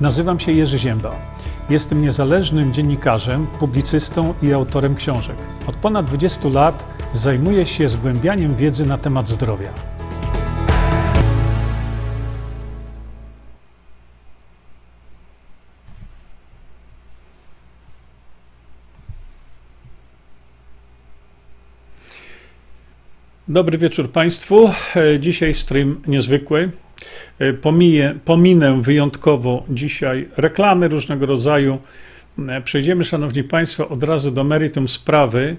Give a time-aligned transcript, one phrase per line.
[0.00, 1.16] Nazywam się Jerzy Zięba.
[1.70, 5.36] Jestem niezależnym dziennikarzem, publicystą i autorem książek.
[5.66, 6.84] Od ponad 20 lat
[7.14, 9.68] zajmuję się zgłębianiem wiedzy na temat zdrowia.
[23.48, 24.70] Dobry wieczór Państwu.
[25.20, 26.70] Dzisiaj stream niezwykły.
[27.38, 31.78] E, Pomiję, pominę wyjątkowo dzisiaj reklamy różnego rodzaju.
[32.48, 35.56] E, Przejdziemy, Szanowni Państwo, od razu do meritum sprawy,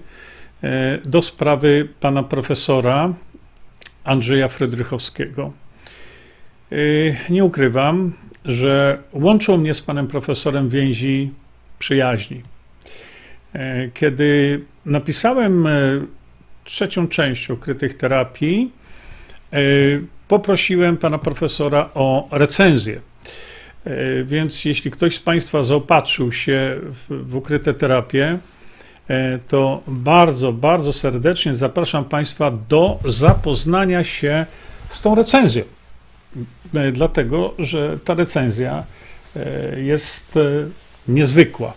[0.62, 3.14] e, do sprawy pana profesora
[4.04, 5.52] Andrzeja Frydrychowskiego.
[7.30, 8.12] Nie ukrywam,
[8.44, 11.30] że łączą mnie z panem profesorem więzi
[11.78, 12.42] przyjaźni.
[13.94, 15.68] Kiedy napisałem
[16.64, 18.70] trzecią część ukrytych terapii,
[20.30, 23.00] poprosiłem pana profesora o recenzję.
[23.84, 28.38] E, Więc jeśli ktoś z Państwa zaopatrzył się w, w ukryte terapie,
[29.08, 34.46] e, to bardzo, bardzo serdecznie zapraszam Państwa do zapoznania się
[34.88, 35.64] z tą recenzją.
[36.74, 38.84] E, Dlatego, że ta recenzja
[39.76, 40.38] jest
[41.08, 41.72] niezwykła.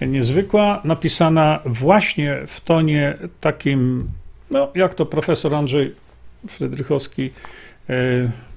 [0.00, 4.08] Niezwykła, napisana właśnie w tonie takim,
[4.50, 5.94] no jak to profesor Andrzej
[6.48, 7.30] Frydrychowski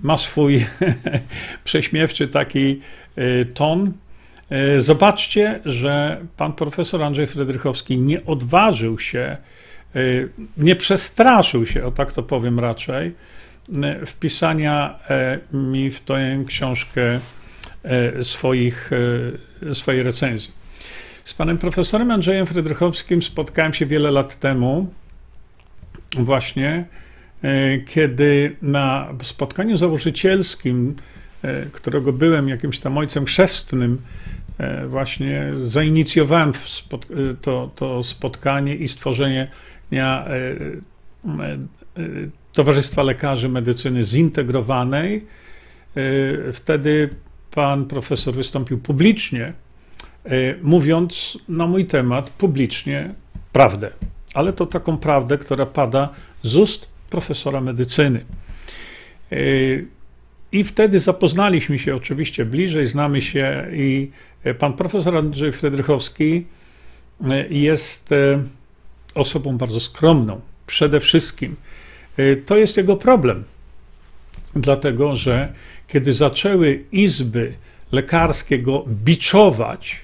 [0.02, 0.66] ma swój
[1.64, 2.82] prześmiewczy taki
[3.16, 3.94] e, ton.
[4.50, 9.38] E, Zobaczcie, że pan profesor Andrzej Frydrychowski nie odważył się,
[9.96, 10.00] e,
[10.58, 13.12] nie przestraszył się, o tak to powiem raczej,
[13.84, 17.20] e, wpisania e, mi w tę książkę
[17.84, 18.92] e, swoich,
[19.70, 20.52] e, swojej recenzji.
[21.26, 24.94] Z panem profesorem Andrzejem Frydrychowskim spotkałem się wiele lat temu,
[26.18, 27.02] właśnie e,
[27.86, 30.96] kiedy na spotkaniu założycielskim,
[31.44, 34.02] e, którego byłem jakimś tam ojcem chrzestnym,
[34.58, 36.94] e, właśnie zainicjowałem e,
[37.42, 39.48] to, to spotkanie i stworzenie
[39.94, 40.32] e, e,
[41.44, 41.58] e,
[42.54, 45.26] Towarzystwa Lekarzy Medycyny Zintegrowanej.
[45.96, 47.10] E, Wtedy
[47.52, 49.54] pan profesor wystąpił publicznie,
[50.26, 53.14] e, mówiąc na mój temat publicznie
[53.54, 53.90] prawdę,
[54.34, 56.10] ale to taką prawdę, która pada
[56.44, 58.26] z ust profesora medycyny.
[59.32, 59.36] E,
[60.52, 64.12] I wtedy zapoznaliśmy się oczywiście bliżej, znamy się i
[64.44, 66.46] e, pan profesor Andrzej Frydrychowski
[67.30, 68.10] e, jest
[69.16, 70.42] osobą bardzo skromną.
[70.68, 71.56] Przede wszystkim
[72.46, 73.44] to jest jego problem,
[74.56, 75.54] dlatego że
[75.88, 77.54] kiedy zaczęły izby
[77.92, 80.02] lekarskie go biczować,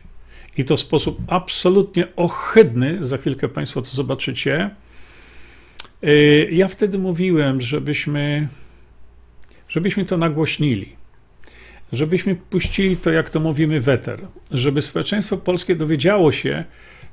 [0.57, 4.69] i to w sposób absolutnie ohydny, za chwilkę Państwo to zobaczycie,
[6.51, 8.47] ja wtedy mówiłem, żebyśmy,
[9.69, 10.95] żebyśmy to nagłośnili,
[11.93, 16.63] żebyśmy puścili to, jak to mówimy, weter, żeby społeczeństwo polskie dowiedziało się,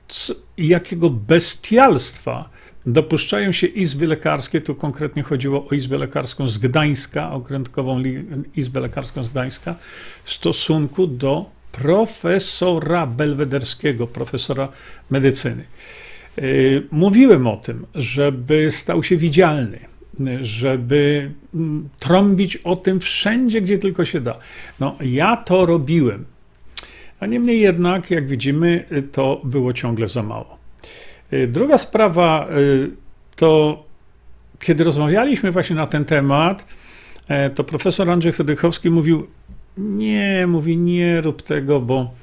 [0.08, 2.50] c- jakiego bestialstwa
[2.86, 4.60] dopuszczają się izby lekarskie.
[4.60, 8.02] Tu konkretnie chodziło o Izbę Lekarską z Gdańska, Okrętkową
[8.56, 9.74] Izbę Lekarską z Gdańska,
[10.24, 14.68] w stosunku do profesora belwederskiego, profesora
[15.10, 15.64] medycyny.
[16.36, 19.78] Yy, Mówiłem o tym, żeby stał się widzialny,
[20.40, 24.38] żeby mm, trąbić o tym wszędzie, gdzie tylko się da.
[24.80, 26.24] No, ja to robiłem.
[27.20, 30.58] A niemniej jednak, jak widzimy, y, to było ciągle za mało.
[31.32, 32.90] Y, Druga sprawa y,
[33.36, 33.84] to,
[34.60, 36.64] kiedy rozmawialiśmy właśnie na ten temat,
[37.54, 39.26] to profesor Andrzej Frydrychowski mówił,
[39.78, 42.14] nie, mówi, nie rób tego, bo,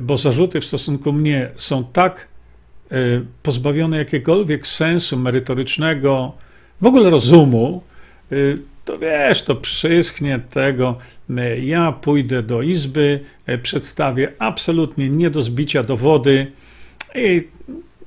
[0.00, 2.28] bo zarzuty w stosunku mnie są tak
[3.42, 6.32] pozbawione jakiegokolwiek sensu merytorycznego,
[6.80, 7.82] w ogóle rozumu,
[8.32, 8.36] e,
[8.84, 10.98] to wiesz, to przyschnie tego.
[11.38, 13.20] e, Ja pójdę do izby,
[13.62, 16.52] przedstawię absolutnie nie do zbicia dowody
[17.14, 17.48] i,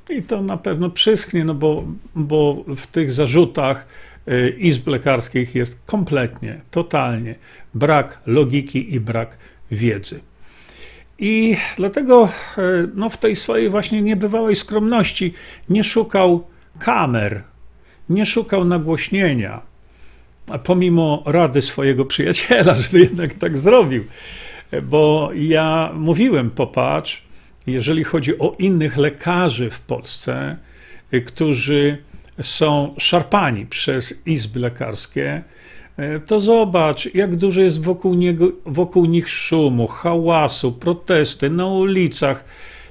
[0.09, 1.83] i to na pewno przyschnie, no bo,
[2.15, 3.87] bo w tych zarzutach
[4.57, 7.35] izb lekarskich jest kompletnie, totalnie
[7.73, 9.37] brak logiki i brak
[9.71, 10.19] wiedzy.
[11.19, 12.61] I dlatego e,
[12.95, 15.33] no, w tej swojej właśnie niebywałej skromności
[15.69, 16.47] nie szukał
[16.79, 17.43] kamer,
[18.09, 19.61] nie szukał nagłośnienia,
[20.63, 24.03] pomimo rady swojego przyjaciela, żeby jednak tak zrobił.
[24.83, 27.23] Bo ja mówiłem, popatrz,
[27.67, 30.57] jeżeli chodzi o innych lekarzy w Polsce,
[31.13, 31.97] y, którzy
[32.41, 35.43] są szarpani przez izby lekarskie,
[36.27, 42.45] to zobacz, jak dużo jest wokół, niego, wokół nich szumu, hałasu, protesty na ulicach.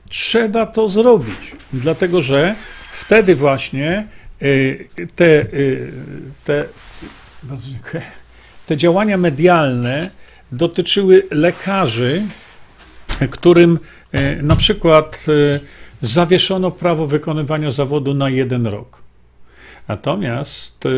[0.09, 2.55] Trzeba to zrobić, dlatego że
[2.93, 4.07] wtedy właśnie
[4.43, 5.93] y, te, y,
[6.45, 6.65] te,
[8.67, 10.11] te działania medialne
[10.53, 12.23] dotyczyły lekarzy,
[13.31, 13.79] którym
[14.13, 15.61] e, na przykład e,
[16.01, 19.03] zawieszono prawo wykonywania zawodu na jeden rok.
[19.89, 20.91] Natomiast e,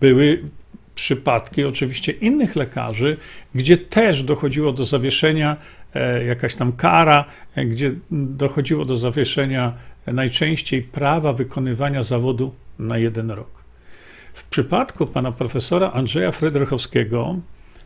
[0.00, 0.42] były
[0.98, 3.16] przypadki oczywiście innych lekarzy,
[3.54, 5.56] gdzie też dochodziło do zawieszenia
[6.26, 7.24] jakaś tam kara,
[7.56, 9.72] gdzie dochodziło do zawieszenia
[10.06, 13.50] najczęściej prawa wykonywania zawodu na jeden rok.
[14.34, 17.36] W przypadku pana profesora Andrzeja Frydrychowskiego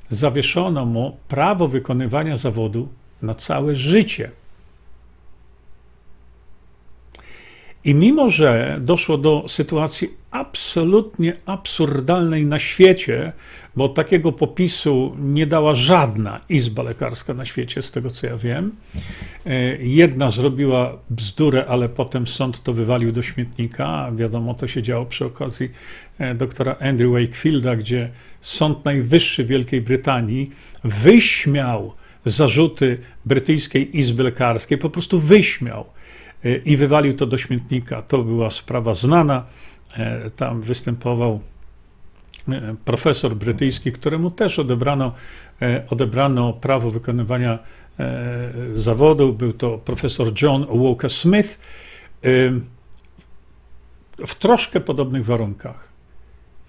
[0.08, 2.88] zawieszono mu prawo wykonywania zawodu
[3.22, 4.30] na całe życie.
[7.84, 13.32] I mimo, że doszło do sytuacji absolutnie absurdalnej na świecie,
[13.76, 18.72] bo takiego popisu nie dała żadna izba lekarska na świecie, z tego co ja wiem.
[19.46, 24.12] E, jedna zrobiła bzdurę, ale potem sąd to wywalił do śmietnika.
[24.16, 25.70] Wiadomo, to się działo przy okazji
[26.18, 30.50] e, doktora Andrew Wakefielda, gdzie Sąd Najwyższy Wielkiej Brytanii
[30.84, 31.92] wyśmiał
[32.24, 35.84] zarzuty brytyjskiej izby lekarskiej, po prostu wyśmiał
[36.64, 38.02] i wywalił to do śmietnika.
[38.02, 39.44] To była sprawa znana.
[40.36, 41.40] Tam występował
[42.48, 45.12] E, profesor brytyjski, któremu też odebrano,
[45.62, 47.58] e, odebrano prawo wykonywania
[47.98, 49.32] e, zawodu.
[49.32, 51.58] Był to profesor John Walker Smith
[54.26, 55.88] w troszkę podobnych warunkach.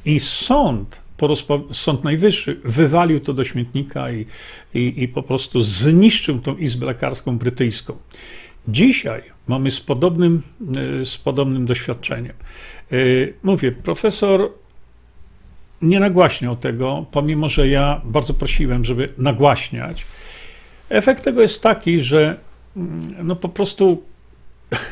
[0.06, 1.02] I sąd,
[1.72, 4.26] Sąd Najwyższy wywalił to do śmietnika i,
[4.74, 7.98] i, i po prostu zniszczył tą izbę lekarską brytyjską.
[8.68, 10.42] Dzisiaj mamy z podobnym,
[11.04, 12.34] z podobnym doświadczeniem.
[13.44, 14.50] Mówię, profesor
[15.84, 20.06] nie nagłaśniał tego, pomimo że ja bardzo prosiłem, żeby nagłaśniać.
[20.90, 22.38] Efekt tego jest taki, że
[22.78, 24.04] mm, no po prostu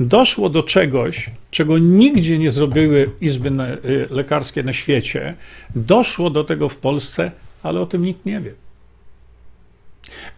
[0.00, 5.34] doszło do czegoś, czego nigdzie nie zrobiły izby y, lekarskie na świecie.
[5.74, 7.30] Doszło do tego w Polsce,
[7.62, 8.52] ale o tym nikt nie wie.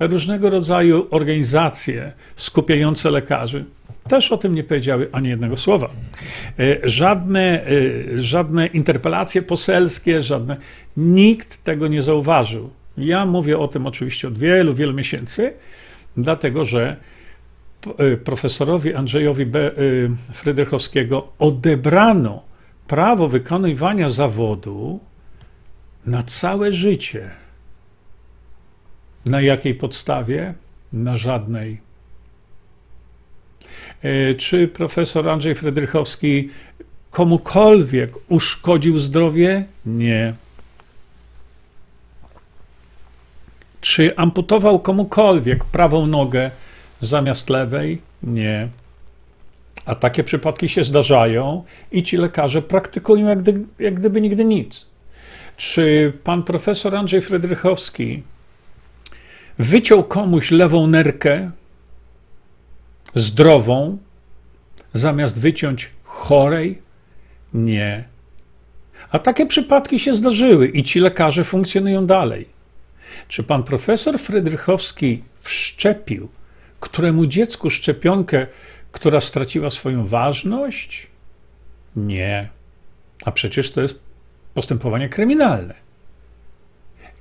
[0.00, 3.64] Różnego rodzaju organizacje skupiające lekarzy
[4.08, 5.90] też o tym nie powiedziały ani jednego słowa.
[6.58, 7.70] E, żadne, e,
[8.22, 10.56] żadne interpelacje poselskie, żadne.
[10.96, 12.70] Nikt tego nie zauważył.
[12.98, 15.52] Ja mówię o tym oczywiście od wielu, wielu miesięcy,
[16.16, 16.96] dlatego że
[17.98, 19.70] e, profesorowi Andrzejowi B.
[21.38, 22.42] Odebrano
[22.88, 25.00] prawo wykonywania zawodu
[26.06, 27.30] na całe życie.
[29.26, 30.54] Na jakiej podstawie?
[30.92, 31.80] Na żadnej.
[34.02, 36.50] E, czy profesor Andrzej Fredrychowski
[37.10, 39.64] komukolwiek uszkodził zdrowie?
[39.86, 40.34] Nie.
[43.80, 46.50] Czy amputował komukolwiek prawą nogę
[47.00, 48.02] zamiast lewej?
[48.22, 48.68] Nie.
[49.84, 54.86] A takie przypadki się zdarzają i ci lekarze praktykują jak, gdy, jak gdyby nigdy nic.
[55.56, 58.22] Czy pan profesor Andrzej Fredrychowski
[59.58, 61.50] wyciął komuś lewą nerkę
[63.14, 63.98] zdrową,
[64.92, 66.82] zamiast wyciąć chorej?
[67.54, 68.04] Nie.
[69.10, 72.48] A takie przypadki się zdarzyły i ci lekarze funkcjonują dalej.
[73.28, 76.28] Czy pan profesor Frydrychowski wszczepił
[76.80, 78.46] któremu dziecku szczepionkę,
[78.92, 81.06] która straciła swoją ważność?
[81.96, 82.48] Nie.
[83.24, 84.00] A przecież to jest
[84.54, 85.85] postępowanie kryminalne.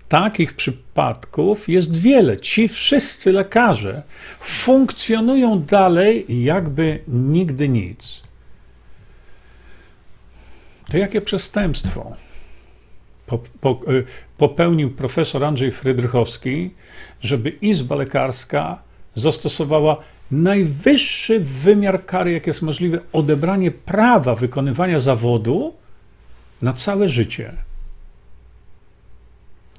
[0.09, 2.38] Takich przypadków jest wiele.
[2.38, 4.03] Ci wszyscy lekarze
[4.41, 8.21] funkcjonują dalej, jakby nigdy nic.
[10.91, 12.12] To jakie przestępstwo
[13.89, 14.05] y,
[14.38, 16.71] popełnił profesor Andrzej Frydrychowski,
[17.21, 18.81] żeby Izba Lekarska
[19.15, 19.97] zastosowała
[20.31, 25.74] najwyższy wymiar kary, jak jest możliwe, odebranie prawa wykonywania zawodu
[26.62, 27.53] na całe życie.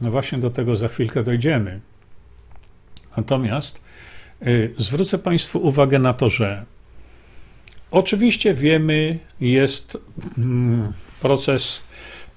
[0.00, 1.80] No właśnie do tego za chwilkę dojdziemy.
[3.16, 3.80] Natomiast
[4.46, 6.64] y, zwrócę Państwu uwagę na to, że
[7.90, 9.98] oczywiście wiemy, jest
[10.38, 11.82] mm, proces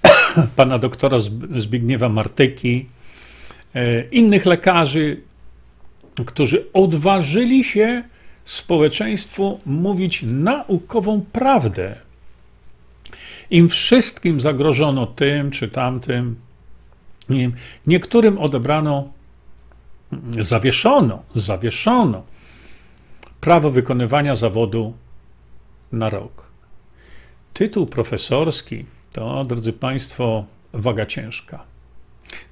[0.55, 1.17] pana doktora
[1.55, 2.85] Zbigniewa Martyki,
[3.75, 5.21] y, innych lekarzy,
[6.25, 8.03] którzy odważyli się
[8.45, 11.95] społeczeństwu mówić naukową prawdę.
[13.49, 16.35] Im wszystkim zagrożono tym czy tamtym,
[17.87, 19.09] Niektórym odebrano,
[20.39, 22.23] zawieszono, zawieszono
[23.41, 24.93] prawo wykonywania zawodu
[25.91, 26.49] na rok.
[27.53, 31.63] Tytuł profesorski to, drodzy Państwo, waga ciężka.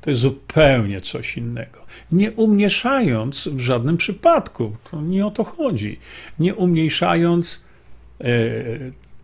[0.02, 1.86] To jest zupełnie coś innego.
[2.12, 6.00] Nie umniejszając w żadnym przypadku, nie o to chodzi,
[6.40, 7.66] nie umniejszając
[8.22, 8.26] e,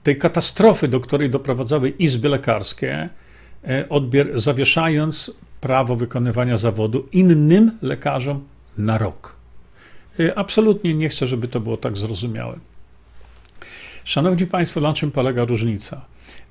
[0.04, 3.10] tej katastrofy, do której doprowadzały izby lekarskie,
[3.90, 8.44] odbier, zawieszając prawo wykonywania zawodu innym lekarzom
[8.78, 9.36] na rok.
[10.20, 12.60] Y, absolutnie nie chcę, żeby to było tak zrozumiałe.
[14.04, 16.06] Szanowni Państwo, na czym polega różnica?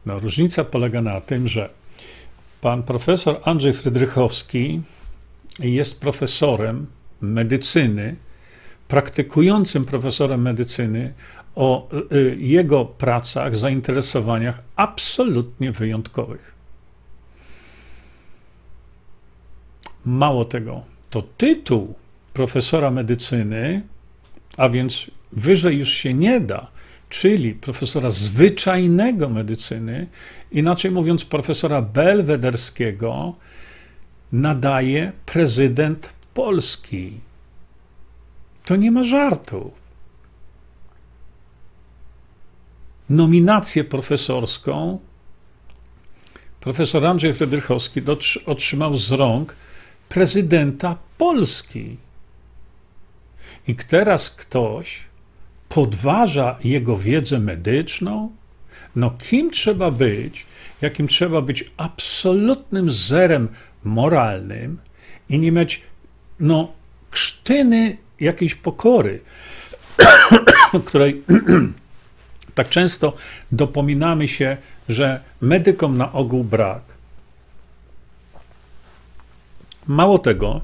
[0.07, 1.69] No, różnica polega na tym, że
[2.61, 4.81] pan profesor Andrzej Frydrychowski
[5.59, 6.87] jest profesorem
[7.21, 8.17] medycyny,
[8.89, 11.13] praktykującym profesorem medycyny
[11.55, 16.52] o y, jego pracach, zainteresowaniach absolutnie wyjątkowych.
[20.05, 21.95] Mało tego, to tytuł
[22.33, 23.83] profesora medycyny,
[24.57, 26.71] a więc wyżej już się nie da,
[27.09, 30.07] czyli profesora zwyczajnego medycyny,
[30.53, 33.35] inaczej mówiąc, profesora belwederskiego,
[34.33, 37.21] nadaje prezydent Polski.
[38.65, 39.73] To nie ma żartów.
[43.11, 44.99] Nominację profesorską
[46.61, 48.01] profesor Andrzej Fredrychowski
[48.47, 49.57] otrzymał z rąk
[50.13, 51.97] prezydenta Polski.
[53.69, 55.01] I teraz ktoś
[55.69, 58.31] podważa jego wiedzę medyczną?
[58.97, 60.47] No, kim trzeba być,
[60.83, 63.49] jakim trzeba być absolutnym zerem
[63.85, 64.79] moralnym
[65.29, 65.81] i nie mieć,
[66.41, 66.73] no,
[67.11, 69.21] krztyny jakiejś pokory,
[70.87, 71.23] której
[72.55, 73.13] tak często
[73.53, 74.57] dopominamy się,
[74.89, 76.83] że medykom na ogół brak.
[79.87, 80.61] Mało tego,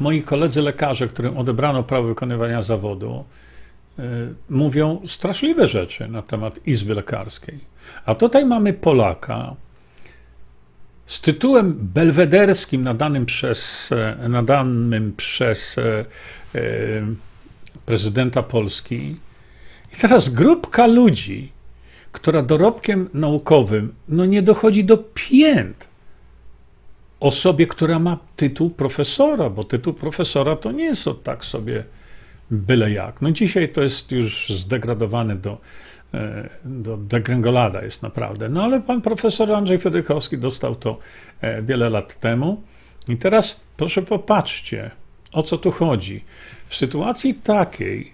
[0.00, 3.24] moi koledzy lekarze, którym odebrano prawo wykonywania zawodu,
[3.98, 4.02] y,
[4.50, 7.58] mówią straszliwe rzeczy na temat Izby Lekarskiej.
[8.06, 9.56] A tutaj mamy Polaka
[11.06, 16.04] z tytułem belwederskim nadanym przez, e, nadanym przez e,
[16.54, 16.64] e,
[17.86, 19.16] prezydenta Polski.
[19.94, 21.52] I teraz grupka ludzi,
[22.12, 25.88] która dorobkiem naukowym no nie dochodzi do pięt
[27.20, 31.84] osobie, która ma tytuł profesora, bo tytuł profesora to nie jest tak sobie
[32.50, 33.22] byle jak.
[33.22, 35.58] No dzisiaj to jest już zdegradowany do,
[36.14, 38.48] e, do degrengolada jest naprawdę.
[38.48, 40.98] No ale pan profesor Andrzej Fedrykowski dostał to
[41.40, 42.62] e, wiele lat temu.
[43.08, 44.90] I teraz proszę popatrzcie,
[45.32, 46.24] o co tu chodzi.
[46.66, 48.12] W sytuacji takiej,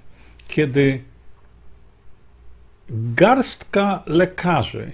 [0.48, 1.02] kiedy
[2.90, 4.92] garstka lekarzy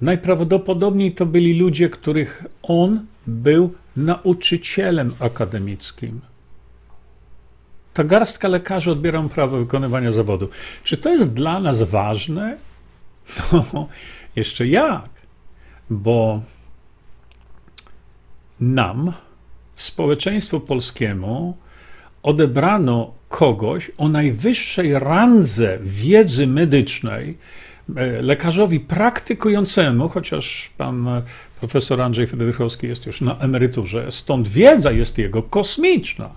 [0.00, 6.20] Najprawdopodobniej to byli ludzie, których on był nauczycielem akademickim.
[7.94, 10.48] Ta garstka lekarzy odbiera prawo wykonywania zawodu.
[10.84, 12.58] Czy to jest dla nas ważne?
[13.52, 13.88] No,
[14.36, 15.10] jeszcze jak,
[15.90, 16.42] bo
[18.60, 19.12] nam,
[19.76, 21.56] społeczeństwu polskiemu,
[22.22, 27.38] odebrano kogoś o najwyższej randze wiedzy medycznej,
[28.22, 31.22] lekarzowi praktykującemu, chociaż pan e,
[31.60, 36.30] profesor Andrzej Frydychowski jest już na emeryturze, stąd wiedza jest jego kosmiczna.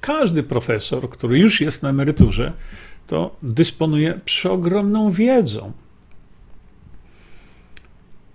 [0.00, 2.52] Każdy profesor, który już jest na emeryturze,
[3.06, 5.72] to dysponuje przeogromną wiedzą.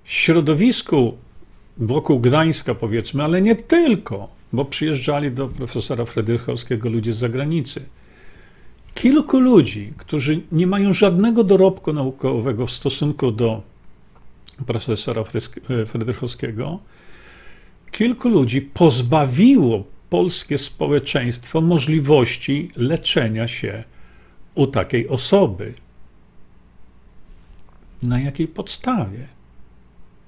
[0.03, 1.17] Środowisku
[1.77, 7.85] wokół Gdańska, powiedzmy, ale nie tylko, bo przyjeżdżali do profesora Frydychowskiego ludzie z zagranicy
[8.95, 13.61] kilku ludzi, którzy nie mają żadnego dorobku naukowego w stosunku do
[14.67, 15.23] profesora
[15.85, 16.79] Frydychowskiego,
[17.91, 23.83] kilku ludzi pozbawiło polskie społeczeństwo możliwości leczenia się
[24.55, 25.73] u takiej osoby.
[28.03, 29.27] Na jakiej podstawie?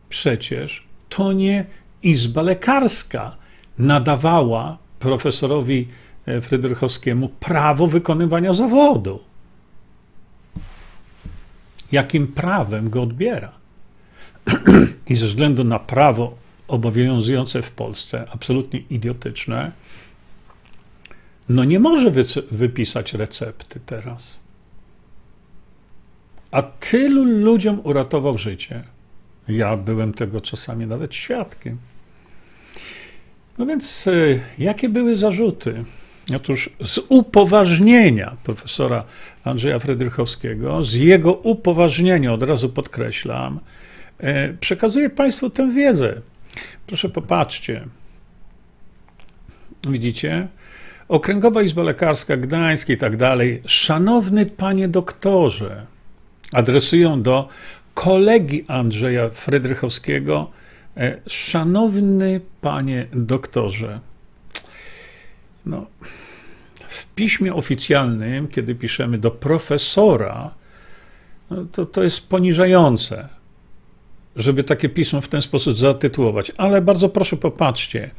[0.09, 1.65] Przecież to nie
[2.03, 3.35] Izba Lekarska
[3.77, 5.87] nadawała profesorowi
[6.25, 9.19] E, Frydrychowskiemu prawo wykonywania zawodu.
[11.91, 13.51] Jakim prawem go odbiera?
[15.09, 16.37] I ze względu na prawo
[16.67, 19.71] obowiązujące w Polsce, absolutnie idiotyczne,
[21.49, 22.11] no nie może
[22.51, 24.39] wypisać recepty teraz.
[26.51, 28.83] A tylu ludziom uratował życie.
[29.47, 31.77] Ja byłem tego czasami nawet świadkiem.
[33.57, 34.11] No więc, e,
[34.57, 35.83] jakie były zarzuty?
[36.35, 39.03] Otóż z upoważnienia profesora
[39.43, 43.59] Andrzeja Frydrychowskiego, z jego upoważnienia, od razu podkreślam,
[44.19, 46.21] e, przekazuję Państwu tę wiedzę.
[46.87, 47.85] Proszę popatrzcie.
[49.89, 50.47] Widzicie?
[51.07, 53.61] Okręgowa Izba Lekarska Gdańsk i tak dalej.
[53.65, 55.85] Szanowny panie doktorze,
[56.51, 57.47] adresują do
[57.93, 60.51] kolegi Andrzeja Frydrychowskiego.
[60.97, 63.99] E, szanowny panie doktorze,
[65.65, 65.85] no,
[66.87, 70.51] w piśmie oficjalnym, kiedy piszemy do profesora,
[71.49, 73.29] no to, to jest poniżające.
[74.35, 78.09] żeby takie pismo w ten sposób zatytułować, ale bardzo proszę popatrzcie.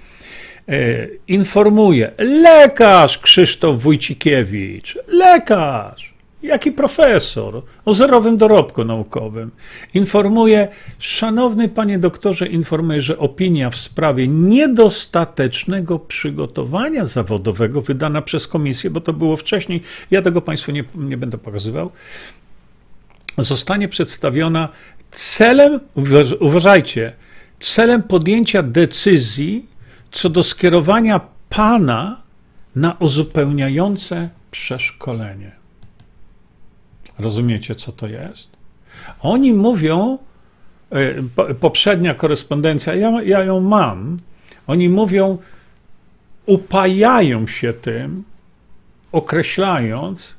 [0.69, 6.14] E, informuje lekarz Krzysztof Wójcikiewicz, lekarz,
[6.45, 9.51] jaki profesor o zerowym dorobku naukowym.
[9.95, 18.91] Informuje, szanowny panie doktorze, informuje, że opinia w sprawie niedostatecznego przygotowania zawodowego wydana przez komisję,
[18.91, 21.91] bo to było wcześniej, ja tego państwu nie, nie będę pokazywał,
[23.39, 24.69] zostanie przedstawiona
[25.11, 25.81] celem,
[26.41, 27.13] uważajcie,
[27.61, 29.75] celem podjęcia decyzji
[30.15, 32.23] co do skierowania Pana
[32.77, 35.64] na uzupełniające przeszkolenie.
[37.19, 38.49] Rozumiecie, co to jest?
[39.21, 40.19] Oni mówią,
[40.91, 44.19] e, poprzednia korespondencja, ja, ja ją mam,
[44.67, 45.39] oni mówią,
[46.47, 48.25] upajają się tym,
[49.13, 50.37] określając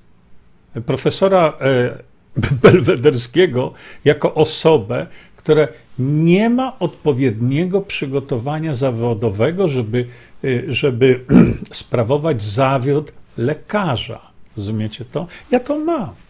[0.86, 1.98] profesora e,
[2.64, 3.74] Belwederskiego
[4.06, 5.68] jako osobę, która
[6.00, 10.08] nie ma odpowiedniego przygotowania zawodowego, żeby,
[10.44, 11.26] y, żeby
[11.72, 14.22] sprawować zawiód lekarza.
[14.58, 15.28] Rozumiecie to?
[15.52, 16.25] Ja to mam.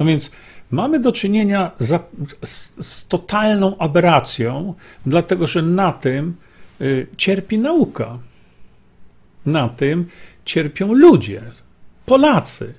[0.00, 0.30] No więc
[0.70, 2.02] mamy do czynienia z,
[2.80, 4.74] z, totalną aberracją,
[5.06, 6.36] dlatego że na tym
[6.80, 8.18] y, cierpi nauka.
[9.46, 10.06] Na tym
[10.44, 11.42] cierpią ludzie,
[12.06, 12.74] Polacy.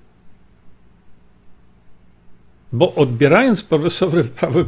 [2.73, 4.59] Bo odbierając profesorowi prawo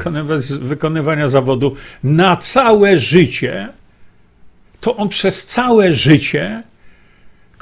[0.59, 3.69] wykonywania zawodu na całe życie,
[4.81, 6.63] to on przez całe życie,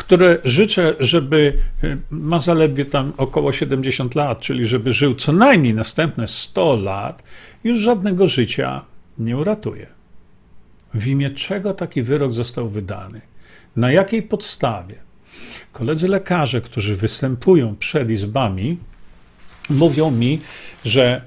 [0.01, 1.53] które życzę, żeby
[1.83, 7.23] y, ma zaledwie tam około 70 lat, czyli żeby żył co najmniej następne 100 lat,
[7.63, 8.81] już żadnego życia
[9.17, 9.87] nie uratuje.
[10.93, 13.21] W imię czego taki wyrok został wydany?
[13.75, 14.95] Na jakiej podstawie?
[15.71, 18.77] Koledzy lekarze, którzy występują przed izbami,
[19.69, 20.39] mówią mi,
[20.85, 21.21] że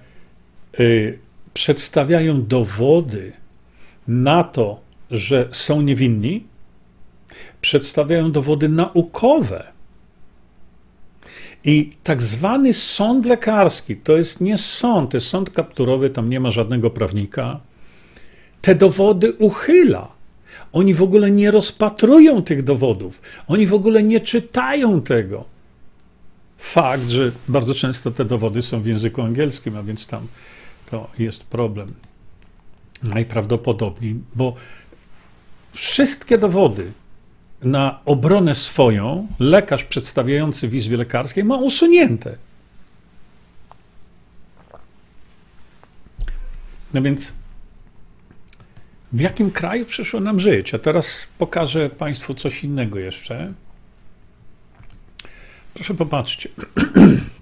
[0.81, 1.19] y,
[1.55, 3.33] przedstawiają dowody
[4.09, 6.45] na to, że są niewinni,
[7.65, 9.73] przedstawiają dowody naukowe.
[11.65, 16.41] I tak zwany sąd lekarski, to jest nie sąd, to jest sąd kapturowy, tam nie
[16.41, 17.61] ma żadnego prawnika,
[18.61, 20.09] te dowody uchyla.
[20.73, 25.45] Oni w ogóle nie rozpatrują tych dowodów, oni w ogóle nie czytają tego
[26.59, 30.27] fakt, że bardzo często te dowody są w języku angielskim, a więc tam
[30.91, 31.95] to jest problem.
[33.03, 34.55] Najprawdopodobniej, bo
[35.73, 36.93] wszystkie dowody
[37.65, 42.37] na obronę swoją lekarz przedstawiający w Izbie Lekarskiej ma usunięte.
[46.95, 47.33] No więc
[49.13, 50.75] w jakim kraju przyszło nam żyć?
[50.75, 53.53] A teraz pokażę Państwu coś innego jeszcze.
[55.75, 56.49] Proszę popatrzcie.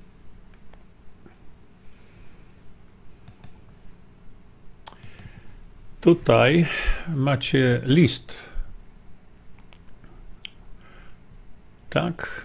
[6.00, 6.66] Tutaj
[7.14, 8.51] macie list.
[11.92, 12.44] Tak.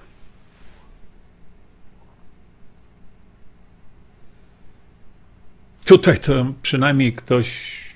[5.86, 7.48] Tutaj to przynajmniej ktoś,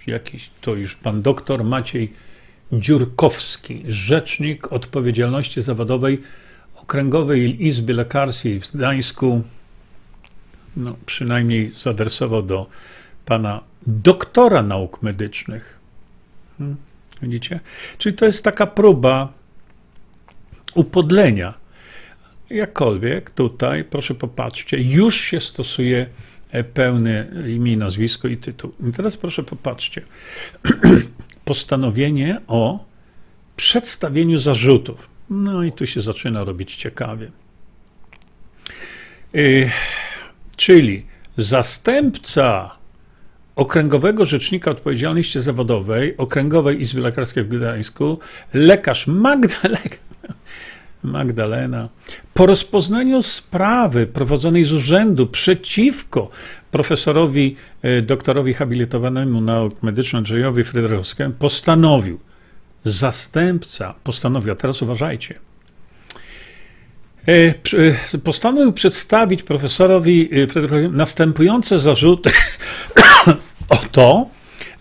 [0.07, 2.13] jakiś, to już pan doktor Maciej
[2.73, 6.21] Dziurkowski, rzecznik odpowiedzialności zawodowej
[6.75, 9.41] Okręgowej Izby Lekarskiej w Gdańsku,
[10.77, 12.69] no, przynajmniej zadresował do
[13.25, 15.79] pana doktora nauk medycznych.
[16.57, 16.77] Hmm,
[17.21, 17.59] widzicie?
[17.97, 19.40] Czyli to jest taka próba
[20.75, 21.53] upodlenia.
[22.49, 26.05] Jakkolwiek tutaj, proszę popatrzcie, już się stosuje
[26.51, 28.73] e, pełne imię, nazwisko i tytuł.
[28.89, 30.01] I teraz proszę popatrzcie.
[31.45, 32.85] Postanowienie o
[33.55, 35.09] przedstawieniu zarzutów.
[35.29, 37.31] No i tu się zaczyna robić ciekawie.
[39.33, 39.69] Yy,
[40.57, 41.05] czyli
[41.37, 42.75] zastępca
[43.55, 48.19] Okręgowego Rzecznika Odpowiedzialności Zawodowej Okręgowej Izby Lekarskiej w Gdańsku,
[48.53, 49.79] lekarz Magdalena,
[51.03, 51.89] Magdalena,
[52.33, 56.29] po rozpoznaniu sprawy prowadzonej z urzędu przeciwko
[56.71, 62.19] profesorowi, y, doktorowi habilitowanemu nauk medycznych Andrzejowi Frydrychowskiemu, postanowił
[62.85, 65.39] zastępca postanowił, a teraz uważajcie,
[67.27, 72.31] e, postanowił przedstawić profesorowi e, następujące zarzuty
[73.69, 74.29] o to,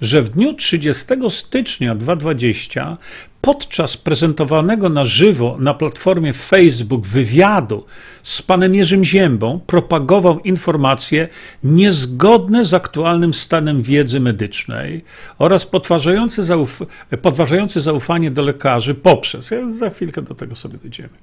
[0.03, 2.97] że w dniu 30 stycznia 2020
[3.41, 7.87] podczas prezentowanego na żywo na platformie Facebook wywiadu
[8.23, 11.29] z panem Jerzym Ziębą propagował informacje
[11.65, 15.05] niezgodne z aktualnym stanem wiedzy medycznej
[15.39, 16.83] oraz podważające, zauf
[17.23, 19.51] podważające zaufanie do lekarzy poprzez.
[19.51, 21.15] Ja za chwilkę do tego sobie dojdziemy.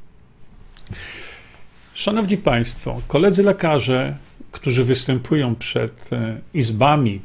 [1.94, 4.14] Szanowni Państwo, koledzy lekarze
[4.52, 7.22] którzy występują przed e, izbami,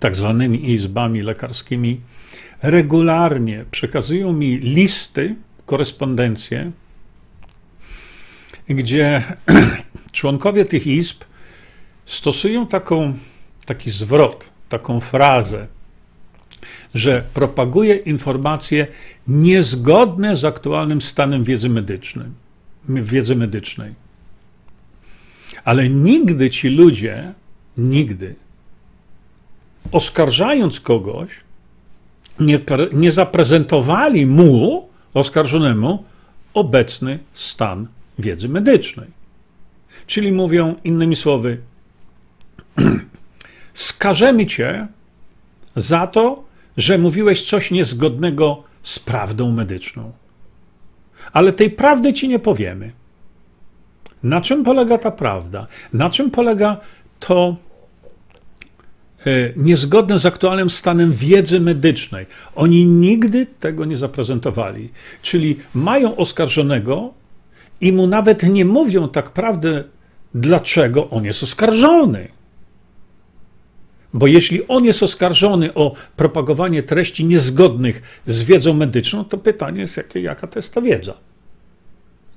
[0.00, 2.00] tak zwanymi izbami lekarskimi,
[2.62, 5.34] regularnie przekazują mi listy,
[5.66, 6.72] korespondencje,
[8.68, 9.22] gdzie
[10.12, 11.24] członkowie tych izb
[12.06, 13.14] stosują taką,
[13.66, 15.66] taki zwrot, taką frazę,
[16.94, 18.86] że propaguje informacje
[19.26, 21.68] niezgodne z aktualnym stanem wiedzy.
[22.88, 23.94] Wiedzy medycznej.
[25.64, 27.32] Ale nigdy ci ludzie,
[27.76, 28.34] nigdy,
[29.92, 31.28] oskarżając kogoś,
[32.40, 32.60] nie,
[32.92, 36.04] nie zaprezentowali mu, oskarżonemu,
[36.54, 37.86] obecny stan
[38.18, 39.08] wiedzy medycznej.
[40.06, 41.58] Czyli mówią innymi słowy,
[43.74, 44.86] skażemy cię
[45.76, 46.44] za to,
[46.76, 50.12] że mówiłeś coś niezgodnego z prawdą medyczną.
[51.32, 52.92] Ale tej prawdy ci nie powiemy.
[54.22, 55.66] Na czym polega ta prawda?
[55.92, 56.76] Na czym polega
[57.20, 57.56] to
[59.56, 62.26] niezgodne z aktualnym stanem wiedzy medycznej?
[62.54, 64.90] Oni nigdy tego nie zaprezentowali.
[65.22, 67.14] Czyli mają oskarżonego
[67.80, 69.84] i mu nawet nie mówią tak prawdę,
[70.34, 72.28] dlaczego on jest oskarżony.
[74.14, 79.96] Bo jeśli on jest oskarżony o propagowanie treści niezgodnych z wiedzą medyczną, to pytanie jest,
[79.96, 81.14] jakie, jaka to jest ta wiedza.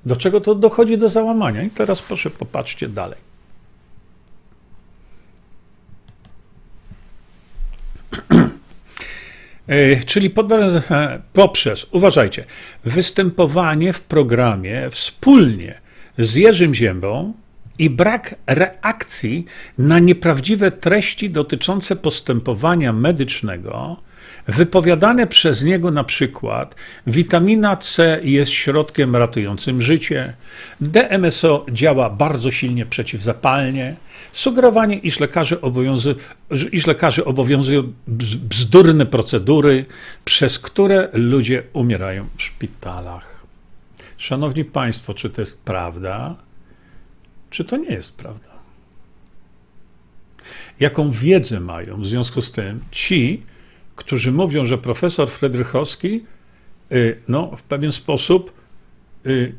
[0.06, 1.62] Do czego to dochodzi do załamania?
[1.62, 3.25] I teraz proszę popatrzcie dalej.
[10.06, 10.34] Czyli
[10.90, 12.44] e, poprzez, uważajcie,
[12.84, 15.80] występowanie w programie wspólnie
[16.18, 17.34] z Jerzym Ziębą,
[17.78, 19.44] i brak reakcji
[19.78, 23.96] na nieprawdziwe treści dotyczące postępowania medycznego,
[24.48, 26.74] wypowiadane przez niego na przykład
[27.06, 30.34] witamina C jest środkiem ratującym życie,
[30.80, 33.96] DMSO działa bardzo silnie przeciwzapalnie,
[34.32, 35.56] sugerowanie, iż lekarze,
[36.72, 39.84] iż lekarze obowiązują bzdurne procedury,
[40.24, 43.36] przez które ludzie umierają w szpitalach.
[44.18, 46.36] Szanowni Państwo, czy to jest prawda?
[47.50, 48.48] Czy to nie jest prawda?
[50.80, 53.42] Jaką wiedzę mają w związku z tym ci,
[53.96, 56.24] którzy mówią, że profesor Fredrychowski
[56.92, 58.52] y, no, w pewien sposób
[59.26, 59.54] y,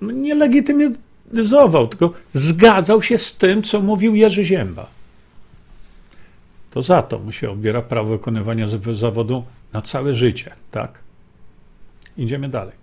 [0.00, 4.86] no, nie legitymizował, tylko zgadzał się z tym, co mówił Jerzy Zięba.
[6.70, 11.00] To za to mu się obiera prawo wykonywania zawodu na całe życie, tak?
[12.16, 12.74] Idziemy dalej.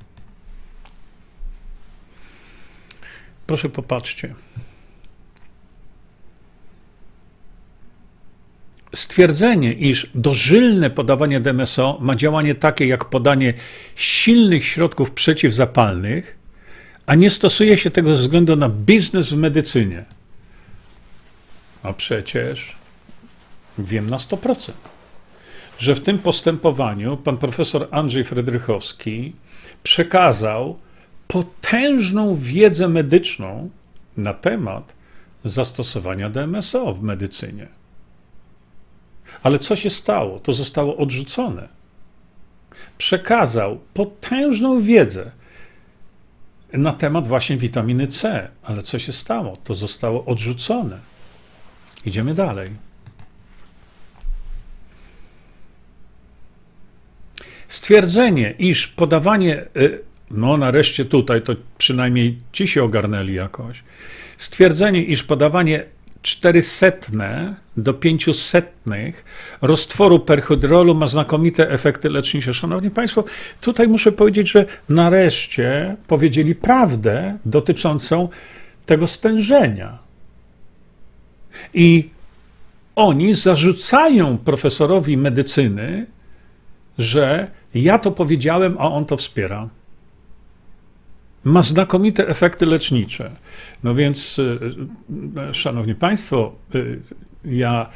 [3.48, 4.34] Proszę popatrzcie.
[8.96, 13.54] Stwierdzenie, iż dożylne podawanie DMSO ma działanie takie jak podanie
[13.96, 16.38] silnych środków przeciwzapalnych,
[17.06, 20.06] a nie stosuje się tego ze względu na biznes w medycynie.
[21.84, 22.76] A przecież
[23.78, 24.72] wiem na 100%,
[25.80, 29.34] że w tym postępowaniu pan profesor Andrzej Fredrychowski
[29.84, 30.80] przekazał
[31.28, 33.70] potężną wiedzę medyczną
[34.18, 34.94] na temat
[35.46, 37.83] zastosowania DMSO w medycynie.
[39.44, 40.40] Ale co się stało?
[40.40, 41.68] To zostało odrzucone.
[42.98, 45.32] Przekazał potężną wiedzę
[46.74, 49.58] na temat właśnie witaminy C, ale co się stało?
[49.64, 51.00] To zostało odrzucone.
[52.06, 52.72] Idziemy dalej.
[57.68, 63.84] Stwierdzenie, iż podawanie y, no nareszcie tutaj, to przynajmniej ci się ogarnęli jakoś.
[64.38, 65.86] Stwierdzenie, iż podawanie
[66.24, 66.92] 400
[67.78, 68.84] do 500
[69.62, 72.54] roztworu perhydrolu ma znakomite efekty lecznicze.
[72.54, 73.24] Szanowni Państwo,
[73.62, 78.30] tutaj muszę powiedzieć, że nareszcie powiedzieli prawdę dotyczącą
[78.86, 79.98] tego stężenia.
[81.74, 82.10] I
[82.96, 86.06] oni zarzucają profesorowi medycyny,
[86.98, 89.70] że ja to powiedziałem, a on to wspiera
[91.44, 93.32] ma znakomite efekty lecznicze.
[93.84, 96.80] No więc, e, e, szanowni państwo, e,
[97.46, 97.90] ja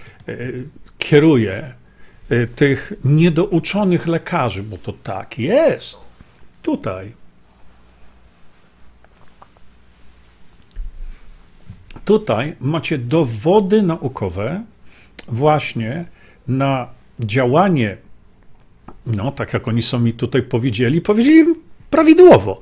[0.98, 1.74] kieruję
[2.56, 5.98] tych niedouczonych lekarzy, bo to tak jest.
[6.62, 7.14] Tutaj.
[12.06, 14.64] Tutaj macie dowody naukowe
[15.28, 16.06] właśnie
[16.48, 16.88] na
[17.20, 17.98] działanie,
[19.06, 21.56] no tak jak oni są mi tutaj powiedzieli, powiedzieli
[21.90, 22.62] prawidłowo.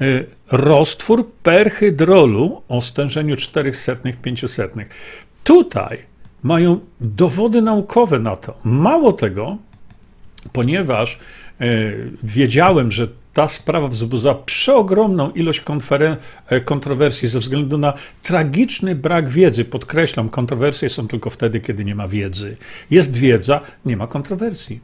[0.00, 4.84] Y, roztwór perhydrolu o stężeniu 400-500.
[5.44, 5.98] Tutaj
[6.42, 8.58] mają dowody naukowe na to.
[8.64, 9.58] Mało tego,
[10.52, 11.18] ponieważ
[12.22, 15.62] wiedziałem, że ta sprawa wzbudza przeogromną ilość
[16.46, 19.64] e, kontrowersji ze względu na tragiczny brak wiedzy.
[19.64, 22.56] Podkreślam, kontrowersje są tylko wtedy, kiedy nie ma wiedzy.
[22.90, 24.80] Jest wiedza, nie ma kontrowersji.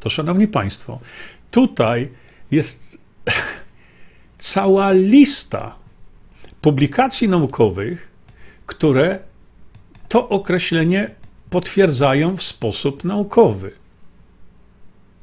[0.00, 1.00] To, szanowni państwo,
[1.50, 2.08] tutaj
[2.50, 2.98] jest
[4.42, 5.74] cała lista
[6.60, 8.08] publikacji naukowych,
[8.66, 9.18] które
[10.08, 11.10] to określenie
[11.50, 13.70] potwierdzają w sposób naukowy.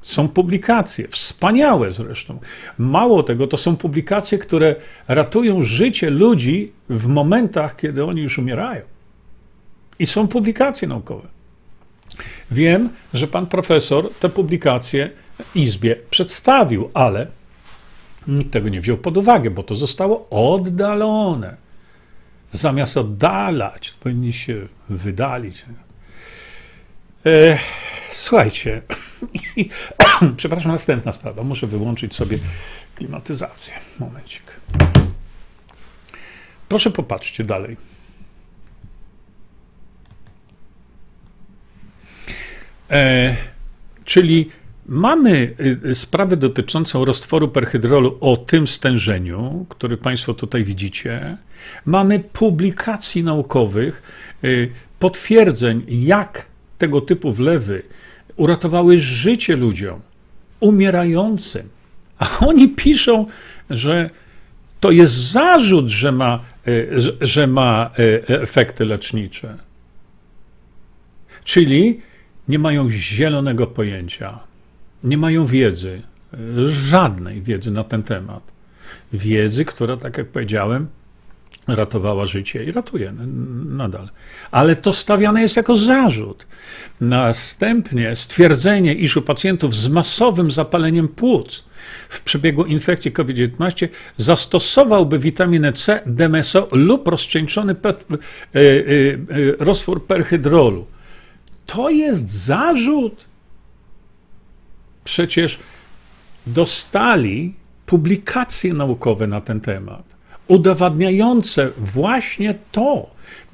[0.01, 2.39] Są publikacje, wspaniałe zresztą.
[2.77, 4.75] Mało tego, to są publikacje, które
[5.07, 8.81] ratują życie ludzi w momentach, kiedy oni już umierają.
[9.99, 11.27] I są publikacje naukowe.
[12.51, 15.11] Wiem, że pan profesor te publikacje
[15.55, 17.38] Izbie przedstawił, ale
[18.27, 21.55] nikt tego nie wziął pod uwagę, bo to zostało oddalone.
[22.51, 25.65] Zamiast oddalać, powinni się wydalić.
[27.25, 27.57] E,
[28.11, 28.81] słuchajcie,
[30.37, 31.43] przepraszam, następna sprawa.
[31.43, 32.39] Muszę wyłączyć sobie
[32.95, 33.73] klimatyzację.
[33.99, 34.59] Momencik.
[36.69, 37.77] Proszę popatrzcie dalej.
[42.91, 43.35] E,
[44.05, 44.49] czyli
[44.89, 51.37] mamy y, sprawę dotyczącą roztworu perhydrolu o tym stężeniu, który Państwo tutaj widzicie.
[51.85, 54.03] Mamy publikacji naukowych,
[54.43, 56.45] y, potwierdzeń, jak
[56.77, 57.83] tego typu wlewy
[58.35, 60.01] uratowały życie ludziom
[60.59, 61.69] umierającym.
[62.17, 63.25] A oni piszą,
[63.69, 64.09] że
[64.79, 66.89] to jest zarzut, że ma, y,
[67.21, 67.91] że ma
[68.27, 69.57] efekty lecznicze.
[71.43, 72.01] Czyli
[72.47, 74.48] nie mają zielonego pojęcia,
[75.03, 76.01] nie mają wiedzy,
[76.65, 78.43] żadnej wiedzy na ten temat.
[79.13, 80.87] Wiedzy, która, tak jak powiedziałem,
[81.67, 83.13] ratowała życie i ratuje
[83.65, 84.09] nadal.
[84.51, 86.47] Ale to stawiane jest jako zarzut.
[87.01, 91.63] Następnie stwierdzenie, iż u pacjentów z masowym zapaleniem płuc
[92.09, 98.17] w przebiegu infekcji COVID-19 zastosowałby witaminę C, DMSO lub rozcieńczony pet, y,
[98.59, 100.85] y, y, roztwór perhydrolu
[101.69, 103.28] to jest zarzut.
[105.09, 105.59] Przecież
[106.47, 107.53] dostali
[107.85, 110.03] publikacje naukowe na ten temat,
[110.47, 113.09] udowadniające właśnie to.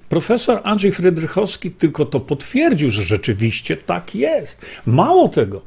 [0.10, 4.66] Profesor Andrzej Frydrychowski tylko to potwierdził, że rzeczywiście tak jest.
[4.86, 5.62] Mało tego,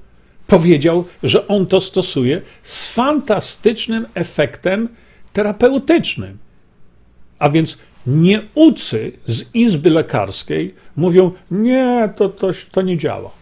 [0.47, 4.89] powiedział, że on to stosuje z fantastycznym efektem
[5.33, 6.39] terapeutycznym.
[7.39, 13.38] A więc Nieucy z izby lekarskiej mówią: Nie, to, to, to nie działa.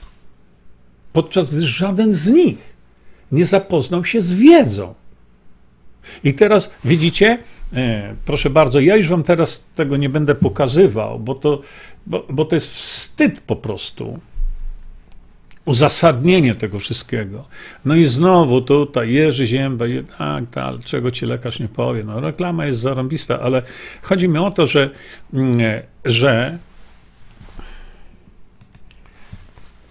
[1.17, 2.59] Podczas gdy żaden z nich
[3.33, 4.95] nie zapoznał się z wiedzą.
[6.25, 7.39] I teraz widzicie,
[7.73, 11.61] e, proszę bardzo, ja już wam teraz tego nie będę pokazywał, bo to,
[12.07, 14.19] bo, bo to jest wstyd po prostu
[15.65, 17.45] uzasadnienie tego wszystkiego.
[17.85, 19.85] No i znowu tutaj Jerzy Zięba,
[20.19, 22.05] tak, tak, czego ci lekarz nie powie.
[22.05, 23.63] No reklama jest zarąbista, ale
[24.03, 24.91] chodzi mi o to, że,
[25.35, 25.59] mm,
[26.05, 26.59] że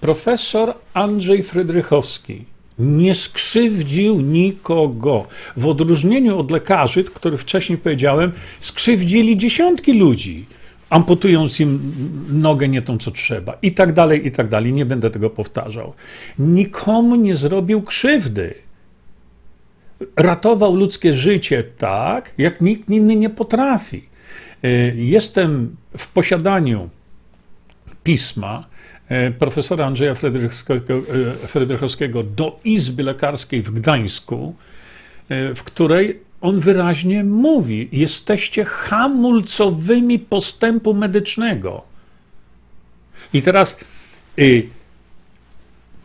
[0.05, 2.45] profesor Andrzej Frydrychowski
[2.79, 5.27] nie skrzywdził nikogo.
[5.57, 10.45] W odróżnieniu od lekarzy, których wcześniej powiedziałem, skrzywdzili dziesiątki ludzi
[10.89, 11.93] amputując im
[12.29, 14.73] nogę nie tą, co trzeba, i tak dalej, i tak dalej.
[14.73, 15.93] Nie będę tego powtarzał.
[16.39, 18.53] Nikomu nie zrobił krzywdy.
[20.15, 24.05] Ratował ludzkie życie tak, jak nikt inny nie potrafi.
[24.63, 26.89] E, jestem w posiadaniu
[28.03, 28.74] pisma
[29.39, 30.15] profesora Andrzeja e,
[31.47, 34.55] Fredrychowskiego do Izby Lekarskiej w Gdańsku,
[35.29, 41.81] w której on wyraźnie mówi: jesteście hamulcowymi postępu medycznego.
[43.33, 43.77] I teraz
[44.39, 44.67] y,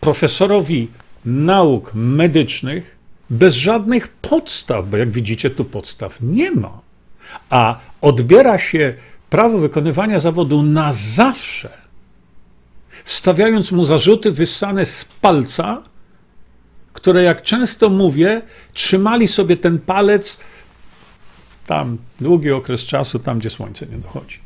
[0.01, 0.89] profesorowi
[1.25, 2.97] nauk medycznych
[3.31, 6.81] bez żadnych podstaw, bo jak widzicie, tu podstaw nie ma,
[7.51, 8.95] a odbiera się
[9.31, 11.71] prawo wykonywania zawodu na zawsze,
[13.05, 15.83] stawiając mu zarzuty wyssane z palca,
[16.93, 20.39] które, jak często mówię, trzymali sobie ten palec
[21.67, 24.39] tam długi okres czasu, tam gdzie słońce nie dochodzi,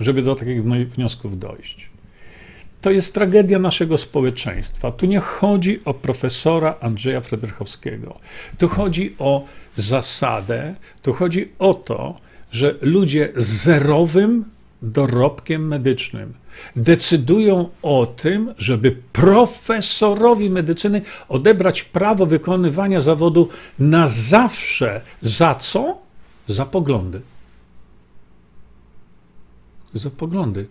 [0.00, 1.90] żeby do takich wniosków dojść.
[2.80, 4.92] To jest tragedia naszego społeczeństwa.
[4.92, 8.20] Tu nie chodzi o profesora Andrzeja Fredrychowskiego.
[8.58, 9.44] Tu chodzi o
[9.76, 12.16] zasadę, tu chodzi o to,
[12.52, 14.44] że ludzie z zerowym
[14.82, 16.34] dorobkiem medycznym
[16.76, 25.00] decydują o tym, żeby profesorowi medycyny odebrać prawo wykonywania zawodu na zawsze.
[25.20, 25.98] Za co?
[26.48, 27.20] Za poglądy.
[29.94, 30.66] Za poglądy.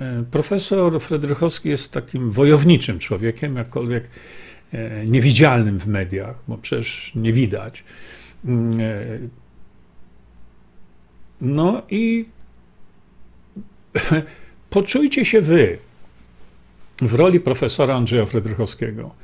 [0.00, 4.08] E, profesor Fredrychowski jest takim wojowniczym człowiekiem, jakkolwiek
[4.72, 7.84] e, niewidzialnym w mediach, bo przecież nie widać.
[11.40, 12.24] No i
[14.70, 15.78] poczujcie się wy
[17.02, 19.14] w roli profesora Andrzeja Fredrychowskiego.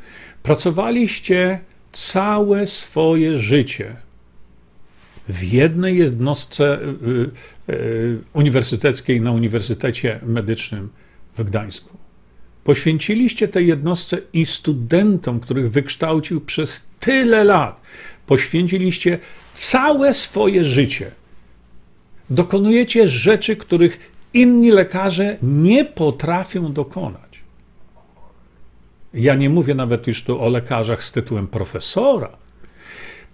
[0.43, 1.61] Pracowaliście
[1.93, 3.97] całe swoje życie
[5.29, 10.91] w jednej jednostce y, y, y, uniwersyteckiej na Uniwersytecie Medycznym
[11.39, 11.99] w Gdańsku.
[12.65, 17.81] Poświęciliście tej jednostce i studentom, których wykształcił przez tyle lat.
[18.27, 19.19] Poświęciliście
[19.55, 21.11] całe swoje życie.
[22.31, 27.41] Dokonujecie rzeczy, których inni lekarze nie potrafią dokonać.
[29.15, 32.37] Ja nie mówię nawet już tu o lekarzach z tytułem profesora.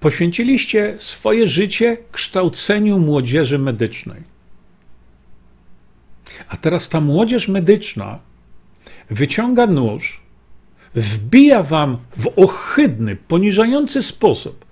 [0.00, 4.22] Poświęciliście swoje życie kształceniu młodzieży medycznej.
[6.48, 8.18] A teraz ta młodzież medyczna
[9.10, 10.20] wyciąga nóż,
[10.94, 14.64] wbija wam w ohydny, poniżający sposób,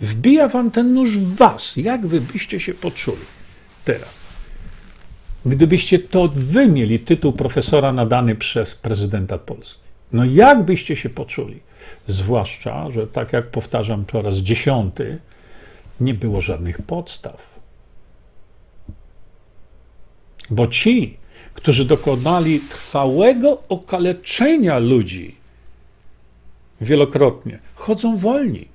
[0.00, 1.76] wbija wam ten nóż w was.
[1.76, 3.24] Jak wy byście się poczuli
[3.84, 4.24] teraz?
[5.46, 9.80] Gdybyście to wy mieli tytuł profesora nadany przez prezydenta Polski.
[10.12, 11.60] No jak byście się poczuli?
[12.08, 15.18] Zwłaszcza, że tak jak powtarzam po raz dziesiąty,
[16.00, 17.60] nie było żadnych podstaw.
[20.50, 21.16] Bo ci,
[21.54, 25.36] którzy dokonali trwałego okaleczenia ludzi
[26.80, 28.68] wielokrotnie, chodzą wolni.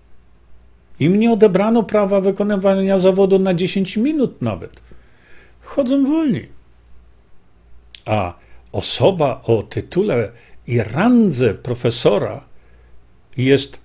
[1.00, 4.80] Im nie odebrano prawa wykonywania zawodu na 10 minut nawet.
[5.69, 6.45] Chodzą wolni.
[8.05, 8.34] A
[8.71, 10.32] osoba o tytule
[10.67, 12.45] i randze profesora
[13.38, 13.79] jest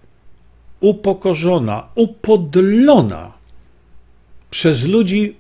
[0.81, 3.33] upokorzona, upodlona
[4.51, 5.37] przez ludzi,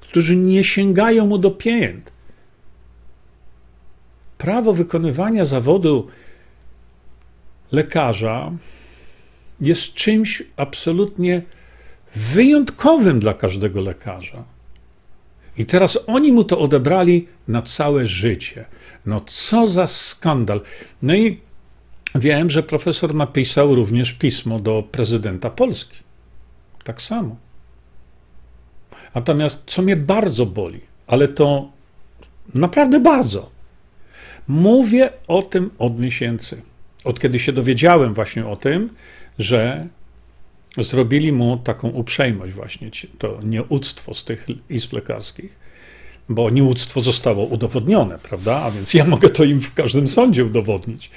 [0.00, 2.12] którzy nie sięgają mu do pięt.
[4.38, 6.08] Prawo wykonywania zawodu
[7.72, 8.52] lekarza
[9.60, 11.42] jest czymś absolutnie
[12.14, 14.55] wyjątkowym dla każdego lekarza.
[15.58, 18.64] I teraz oni mu to odebrali na całe życie.
[19.06, 20.60] No co za skandal.
[21.02, 21.40] No i
[22.14, 25.98] wiem, że profesor napisał również pismo do prezydenta Polski.
[26.84, 27.36] Tak samo.
[29.14, 31.70] Natomiast co mnie bardzo boli, ale to
[32.54, 33.50] naprawdę bardzo.
[34.48, 36.62] Mówię o tym od miesięcy.
[37.04, 38.90] Od kiedy się dowiedziałem właśnie o tym,
[39.38, 39.86] że
[40.82, 45.58] zrobili mu taką uprzejmość właśnie, to nieuctwo z tych izb lekarskich,
[46.28, 48.62] bo nieuctwo zostało udowodnione, prawda?
[48.62, 51.10] A więc ja mogę to im w każdym sądzie udowodnić.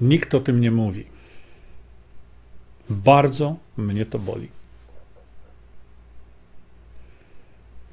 [0.00, 1.04] Nikt o tym nie mówi.
[2.90, 4.48] Bardzo mnie to boli.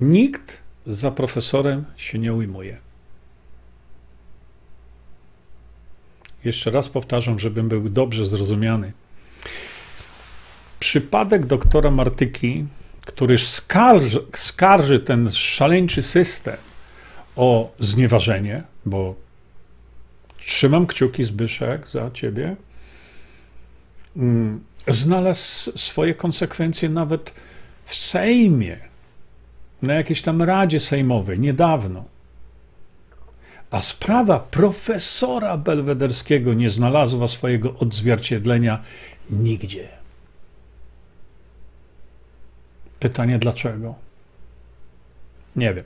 [0.01, 2.77] Nikt za profesorem się nie ujmuje.
[6.45, 8.93] Jeszcze raz powtarzam, żebym był dobrze zrozumiany.
[10.79, 12.65] Przypadek doktora Martyki
[13.05, 16.55] który skarży, skarży ten szaleńczy system
[17.35, 19.15] o znieważenie, bo
[20.37, 22.55] trzymam kciuki Zbyszek za ciebie,
[24.17, 27.33] mm, znalazł swoje konsekwencje nawet
[27.85, 28.77] w Sejmie,
[29.81, 32.05] na jakiejś tam Radzie Sejmowej niedawno.
[33.73, 38.83] A sprawa profesora belwederskiego nie znalazła swojego odzwierciedlenia
[39.29, 39.87] nigdzie.
[42.99, 43.95] Pytanie dlaczego?
[45.55, 45.85] Nie wiem.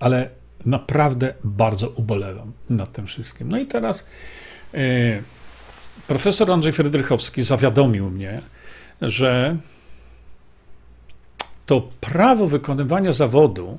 [0.00, 0.30] Ale
[0.66, 3.48] naprawdę bardzo ubolewam nad tym wszystkim.
[3.48, 4.06] No i teraz
[4.72, 5.22] yy,
[6.06, 8.42] profesor Andrzej Frydrychowski zawiadomił mnie,
[9.02, 9.56] że
[11.66, 13.78] to prawo wykonywania zawodu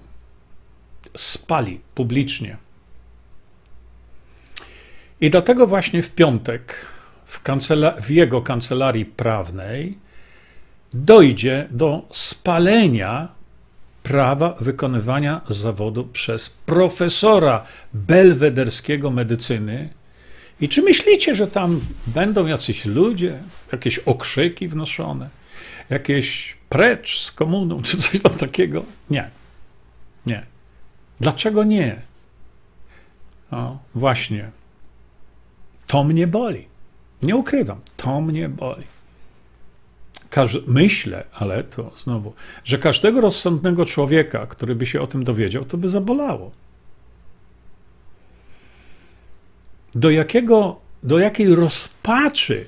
[1.16, 2.58] spali publicznie.
[5.24, 6.86] I dlatego właśnie w piątek
[7.26, 7.42] w,
[8.02, 9.98] w jego kancelarii prawnej
[10.94, 13.28] dojdzie do spalenia
[14.04, 19.90] prawa wykonywania zawodu przez profesora belwederskiego medycyny.
[20.62, 23.40] I czy myślicie, że tam będą jacyś ludzie,
[23.72, 25.30] jakieś okrzyki wnoszone,
[25.90, 28.86] jakieś precz z komuną, czy coś tam takiego?
[29.10, 29.30] Nie.
[30.26, 30.46] Nie.
[31.20, 32.02] Dlaczego nie?
[33.52, 34.63] No, właśnie.
[35.88, 36.68] To mnie boli.
[37.22, 38.84] Nie ukrywam, to mnie boli
[40.68, 45.78] myślę, ale to znowu, że każdego rozsądnego człowieka, który by się o tym dowiedział, to
[45.78, 46.52] by zabolało.
[49.96, 52.66] Do, jakiego, do jakiej rozpaczy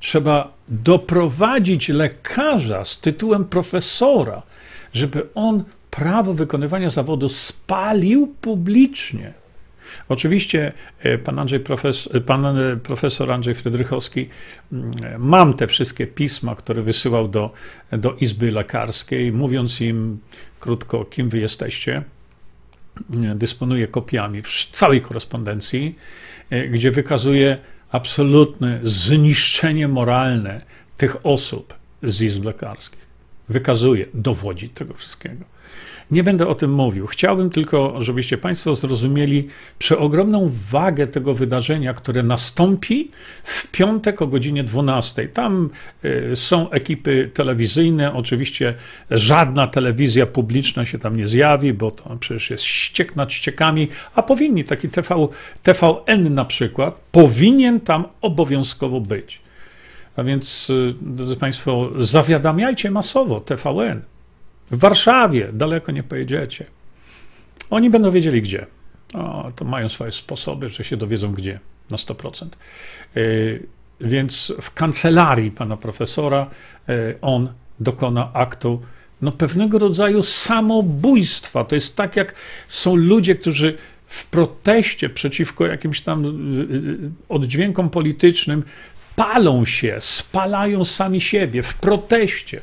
[0.00, 4.42] trzeba doprowadzić lekarza z tytułem profesora,
[4.92, 9.32] żeby on prawo wykonywania zawodu spalił publicznie.
[10.08, 14.28] Oczywiście e, pan, Andrzej profesor, pan profesor Andrzej Frydrychowski,
[15.18, 17.52] mam te wszystkie pisma, które wysyłał do,
[17.92, 20.18] do Izby Lekarskiej, mówiąc im
[20.60, 22.02] krótko, kim wy jesteście.
[23.34, 25.98] Dysponuję kopiami w całej korespondencji,
[26.70, 27.58] gdzie wykazuje
[27.90, 30.60] absolutne zniszczenie moralne
[30.96, 33.06] tych osób z izb lekarskich.
[33.48, 35.53] Wykazuje, dowodzi tego wszystkiego.
[36.10, 37.06] Nie będę o tym mówił.
[37.06, 39.48] Chciałbym tylko, żebyście Państwo zrozumieli
[39.78, 43.10] przeogromną wagę tego wydarzenia, które nastąpi
[43.44, 45.28] w piątek o godzinie 12.
[45.28, 45.70] Tam
[46.04, 48.14] y, są ekipy telewizyjne.
[48.14, 48.74] Oczywiście
[49.10, 54.22] żadna telewizja publiczna się tam nie zjawi, bo to przecież jest ściek nad ściekami, a
[54.22, 55.28] powinni taki TV,
[55.62, 59.40] TVN na przykład, powinien tam obowiązkowo być.
[60.16, 64.13] A więc, y, drodzy Państwo, zawiadamiajcie masowo TVN.
[64.74, 66.66] W Warszawie daleko nie pojedziecie.
[67.70, 68.66] Oni będą wiedzieli gdzie.
[69.14, 71.60] O, to mają swoje sposoby, że się dowiedzą gdzie
[71.90, 72.46] na 100%.
[73.16, 73.66] Y,
[74.00, 76.50] więc w kancelarii pana profesora
[76.88, 78.82] y, on dokona aktu
[79.22, 81.64] no, pewnego rodzaju samobójstwa.
[81.64, 82.34] To jest tak, jak
[82.68, 86.38] są ludzie, którzy w proteście przeciwko jakimś tam
[87.28, 88.62] oddźwiękom politycznym
[89.16, 92.60] palą się, spalają sami siebie w proteście.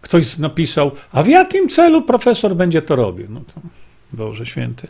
[0.00, 3.26] Ktoś napisał, a w jakim celu profesor będzie to robił?
[3.30, 3.60] No to
[4.12, 4.88] Boże święty.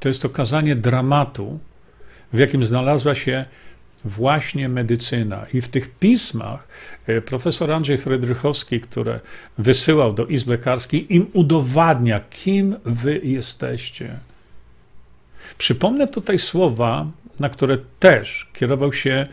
[0.00, 1.58] To jest okazanie dramatu,
[2.32, 3.44] w jakim znalazła się
[4.04, 5.46] właśnie medycyna.
[5.54, 6.68] I w tych pismach
[7.06, 9.20] e, profesor Andrzej Frydrychowski, które
[9.58, 14.18] wysyłał do Izb Lekarskiej, im udowadnia, kim wy jesteście.
[15.58, 17.06] Przypomnę tutaj słowa,
[17.40, 19.26] na które też kierował się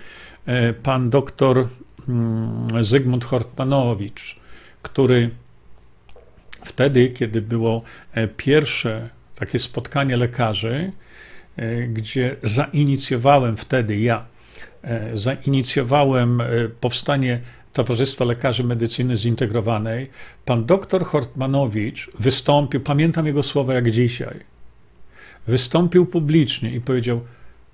[0.45, 1.67] e, pan doktor
[2.09, 4.35] mm, Zygmunt Hortmanowicz,
[4.81, 5.29] który
[6.65, 7.81] wtedy, kiedy było
[8.13, 10.91] e, pierwsze takie spotkanie lekarzy,
[11.87, 14.25] gdzie zainicjowałem wtedy ja
[14.87, 16.45] E, zainicjowałem e,
[16.81, 17.39] powstanie
[17.73, 20.09] Towarzystwa Lekarzy Medycyny Zintegrowanej,
[20.45, 24.39] pan doktor Hortmanowicz wystąpił, pamiętam jego słowa jak dzisiaj,
[25.47, 27.21] wystąpił publicznie i powiedział,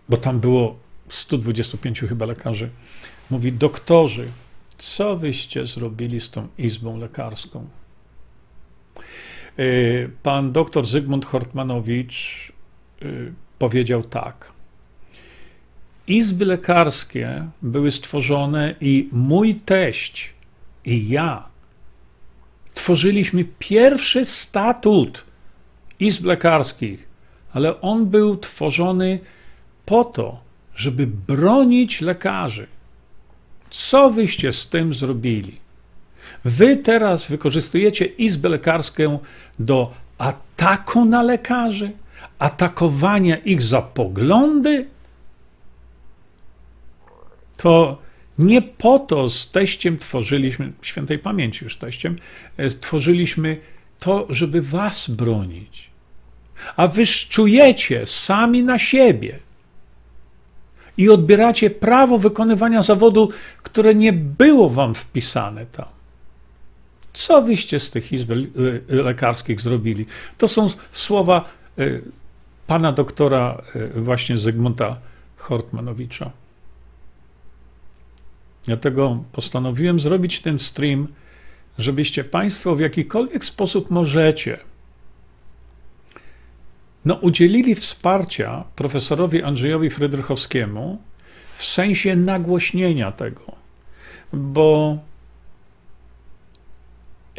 [0.10, 0.76] bo tam było
[1.10, 2.70] 125 chyba lekarzy,
[3.30, 4.28] mówi, doktorzy,
[4.78, 7.68] co wyście zrobili z tą izbą lekarską?
[9.58, 9.64] E,
[10.24, 12.52] pan doktor Zygmunt Hortmanowicz
[13.60, 14.54] powiedział tak.
[16.08, 20.34] Izby lekarskie były stworzone i mój teść
[20.86, 21.48] i ja
[22.74, 25.24] tworzyliśmy pierwszy statut
[26.00, 27.08] izb lekarskich,
[27.54, 29.20] ale on był tworzony
[29.86, 30.40] po to,
[30.76, 32.68] żeby bronić lekarzy.
[33.70, 35.58] Co wyście z tym zrobili?
[36.44, 39.20] Wy teraz wykorzystujecie izbę lekarską
[39.60, 41.92] do ataku na lekarzy,
[42.40, 44.86] atakowania ich za poglądy,
[47.58, 47.98] to
[48.40, 52.16] nie po to z teściem tworzyliśmy, świętej pamięci już teściem,
[52.58, 53.58] e, tworzyliśmy
[54.00, 55.90] to, żeby was bronić.
[56.76, 59.40] A wy czujecie sami na siebie
[60.98, 63.30] i odbieracie prawo wykonywania zawodu,
[63.64, 65.86] które nie było wam wpisane tam.
[67.14, 68.32] Co wyście z tych izb
[68.88, 70.06] lekarskich zrobili?
[70.38, 71.84] To są słowa e,
[72.68, 75.00] pana doktora e, właśnie Zygmunta
[75.38, 76.32] Hortmanowicza.
[78.66, 81.08] Dlatego postanowiłem zrobić ten stream,
[81.78, 84.60] żebyście Państwo w jakikolwiek sposób możecie
[87.06, 91.02] no, udzielili wsparcia profesorowi Andrzejowi Frydrychowskiemu
[91.58, 93.52] w sensie nagłośnienia tego,
[94.34, 94.98] bo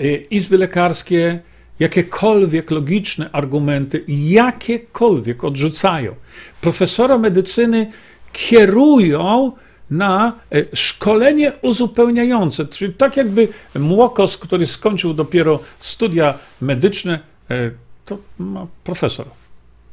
[0.00, 1.40] y, izby lekarskie
[1.78, 6.14] jakiekolwiek logiczne argumenty, jakiekolwiek odrzucają.
[6.60, 7.90] Profesora medycyny
[8.32, 9.52] kierują
[9.90, 13.48] na e, szkolenie uzupełniające, czyli tak jakby
[13.78, 17.70] młokos, który skończył dopiero studia medyczne, e,
[18.04, 19.26] to ma profesor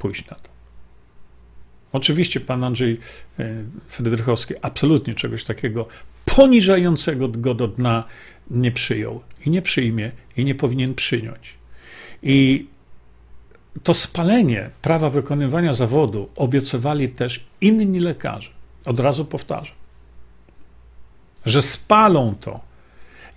[0.02, 0.50] pójść na to.
[1.92, 3.00] Oczywiście pan Andrzej
[3.40, 5.88] e, Frydrychowski absolutnie czegoś takiego
[6.26, 8.04] poniżającego go do dna
[8.52, 11.54] nie przyjął i nie przyjmie i nie powinien przyjąć.
[12.24, 12.68] I
[13.84, 18.50] to spalenie prawa wykonywania zawodu obiecywali też inni lekarze.
[18.86, 19.82] Od razu powtarzam
[21.46, 22.60] że spalą to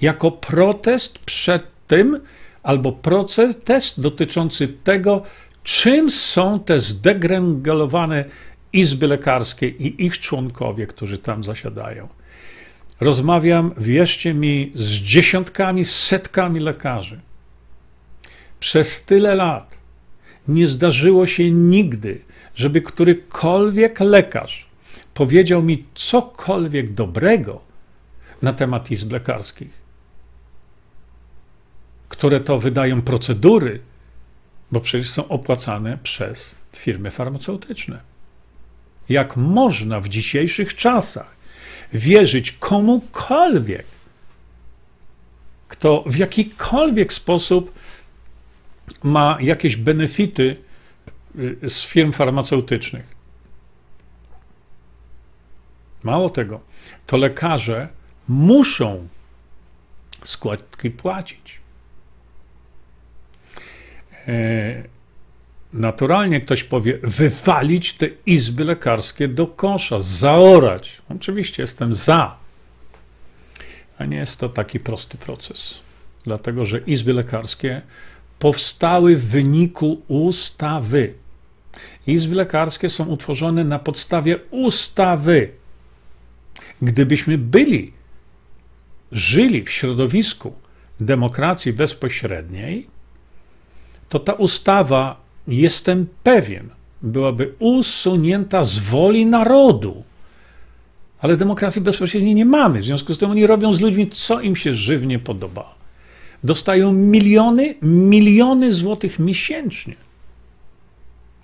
[0.00, 2.20] jako protest przed tym,
[2.62, 5.22] albo protest dotyczący tego,
[5.64, 8.24] czym są te zdegręgolowane
[8.72, 12.08] izby lekarskie i ich członkowie, którzy tam zasiadają.
[13.00, 17.20] Rozmawiam, wierzcie mi, z dziesiątkami, setkami lekarzy.
[18.60, 19.78] Przez tyle lat
[20.48, 22.20] nie zdarzyło się nigdy,
[22.54, 24.66] żeby którykolwiek lekarz
[25.14, 27.60] powiedział mi cokolwiek dobrego
[28.42, 29.82] na temat izb lekarskich,
[32.08, 33.80] które to wydają procedury,
[34.74, 38.00] bo przecież są opłacane przez firmy farmaceutyczne.
[39.08, 41.36] Jak można w dzisiejszych czasach
[41.92, 43.86] wierzyć komukolwiek,
[45.68, 47.74] kto w jakikolwiek sposób
[49.02, 50.56] ma jakieś benefity
[51.38, 53.06] y, z firm farmaceutycznych?
[56.02, 56.60] Mało tego,
[57.06, 57.88] to lekarze
[58.28, 59.08] muszą
[60.24, 61.63] składki płacić.
[64.28, 64.82] E,
[65.72, 71.02] naturalnie ktoś powie, wywalić te izby lekarskie do kosza, zaorać.
[71.08, 72.36] Oczywiście jestem za,
[73.98, 75.80] a nie jest to taki prosty proces,
[76.24, 77.82] dlatego że izby lekarskie
[78.38, 81.14] powstały w wyniku ustawy.
[82.06, 85.50] Izby lekarskie są utworzone na podstawie ustawy.
[86.82, 87.92] Gdybyśmy byli,
[89.12, 90.54] żyli w środowisku
[91.00, 92.86] demokracji bezpośredniej,
[94.14, 95.16] to ta ustawa,
[95.48, 96.68] jestem pewien,
[97.02, 100.02] byłaby usunięta z woli narodu.
[101.18, 102.80] Ale demokracji bezpośredniej nie mamy.
[102.80, 105.74] W związku z tym oni robią z ludźmi, co im się żywnie podoba.
[106.44, 109.94] Dostają miliony, miliony złotych miesięcznie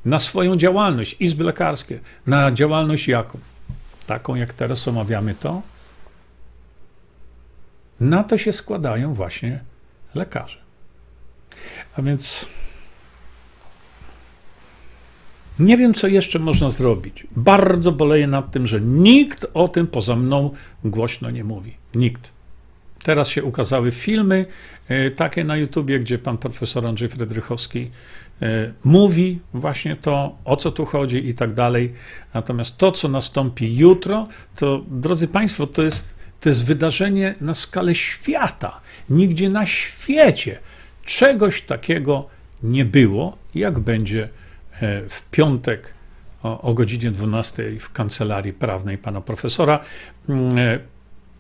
[0.04, 3.38] na swoją działalność, izby lekarskie, na działalność jaką?
[4.06, 5.62] Taką, jak teraz omawiamy to.
[8.00, 9.60] Na to się składają właśnie
[10.14, 10.69] lekarze.
[11.96, 12.46] A więc
[15.60, 17.26] nie wiem, co jeszcze można zrobić.
[17.36, 20.50] Bardzo boleję nad tym, że nikt o tym poza mną
[20.84, 21.74] głośno nie mówi.
[21.94, 22.30] Nikt.
[23.02, 24.46] Teraz się ukazały filmy
[24.88, 27.90] e, takie na YouTubie, gdzie pan profesor Andrzej Fredrychowski
[28.42, 31.94] e, mówi właśnie to, o co tu chodzi i tak dalej.
[32.34, 37.94] Natomiast to, co nastąpi jutro, to drodzy Państwo, to jest, to jest wydarzenie na skalę
[37.94, 38.80] świata.
[39.10, 40.58] Nigdzie na świecie
[41.10, 42.28] czegoś takiego
[42.62, 44.28] nie było, jak będzie
[44.80, 45.94] e, w piątek
[46.42, 49.80] o, o godzinie 12 w kancelarii prawnej pana profesora.
[50.28, 50.78] Mm,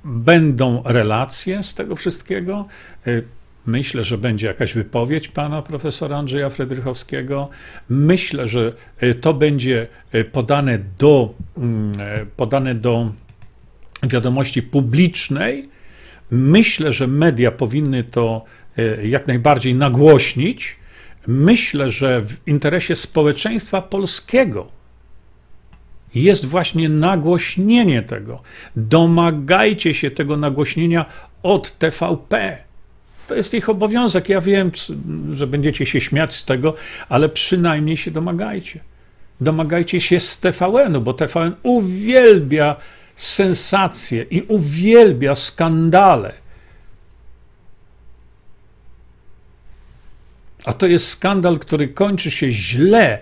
[0.04, 2.66] Będą relacje z tego wszystkiego.
[3.06, 3.24] Y,
[3.66, 7.48] myślę, że będzie jakaś wypowiedź pana profesora Andrzeja Fredrychowskiego.
[7.88, 8.72] Myślę, że
[9.20, 9.86] to będzie
[10.32, 11.92] podane do, mm,
[12.36, 13.12] podane do
[14.02, 15.68] wiadomości publicznej.
[16.30, 18.44] Myślę, że media powinny to
[19.02, 20.76] jak najbardziej nagłośnić.
[21.26, 24.68] Myślę, że w interesie społeczeństwa polskiego
[26.14, 28.42] jest właśnie nagłośnienie tego.
[28.76, 31.04] Domagajcie się tego nagłośnienia
[31.42, 32.58] od TVP.
[33.28, 34.28] To jest ich obowiązek.
[34.28, 34.70] Ja wiem,
[35.32, 36.74] że będziecie się śmiać z tego,
[37.08, 38.80] ale przynajmniej się domagajcie.
[39.40, 42.76] Domagajcie się z TVN-u, bo TVN uwielbia
[43.16, 46.32] sensacje i uwielbia skandale.
[50.64, 53.18] A to jest skandal, który kończy się źle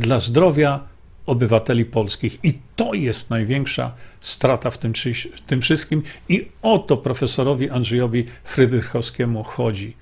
[0.00, 0.80] dla zdrowia
[1.26, 2.44] obywateli polskich.
[2.44, 4.92] I to jest największa strata w tym,
[5.34, 6.02] w tym wszystkim.
[6.28, 9.96] I o to profesorowi Andrzejowi Frydrychowskiemu chodzi.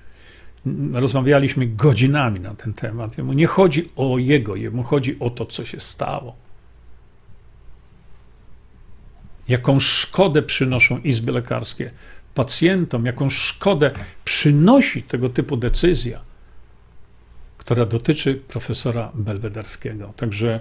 [0.93, 3.17] Rozmawialiśmy godzinami na ten temat.
[3.17, 6.35] Jemu nie chodzi o jego, jemu chodzi o to, co się stało.
[9.47, 11.91] Jaką szkodę przynoszą izby lekarskie
[12.35, 13.91] pacjentom, jaką szkodę
[14.25, 16.21] przynosi tego typu decyzja,
[17.61, 20.13] która dotyczy profesora Belwederskiego.
[20.17, 20.59] Także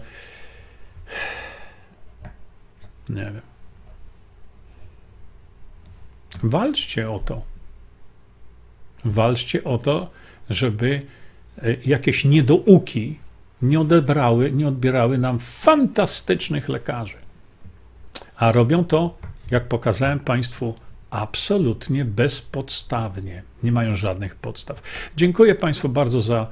[3.09, 3.41] nie wiem.
[6.43, 7.43] Walczcie o to.
[9.05, 10.11] Walczcie o to,
[10.51, 11.03] żeby
[11.63, 13.19] e, jakieś niedouki
[13.63, 17.17] nie odebrały, nie odbierały nam fantastycznych lekarzy.
[18.37, 19.19] A robią to,
[19.51, 20.75] jak pokazałem Państwu,
[21.11, 23.43] absolutnie bezpodstawnie.
[23.63, 24.83] Nie mają żadnych podstaw.
[25.17, 26.47] Dziękuję Państwu bardzo za,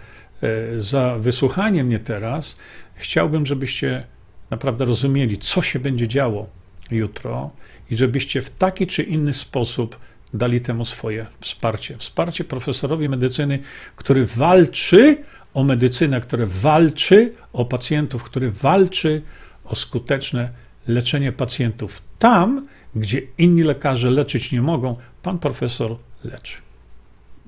[0.77, 2.57] za wysłuchanie mnie teraz.
[2.95, 4.05] Chciałbym, żebyście
[4.51, 6.47] naprawdę rozumieli, co się będzie działo
[6.91, 7.51] jutro
[7.91, 9.99] i żebyście w taki czy inny sposób
[10.35, 11.99] dali temu swoje wsparcie.
[11.99, 13.59] Wsparcie profesorowi medycyny,
[13.97, 15.17] który walczy
[15.55, 19.23] o medycynę, który walczy o pacjentów, który walczy
[19.65, 20.51] o skuteczne
[20.89, 22.03] leczenie pacjentów.
[22.19, 26.57] Tam, gdzie inni lekarze leczyć nie mogą, pan profesor leczy.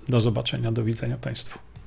[0.09, 1.70] Do zobaczenia, do widzenia Państwu.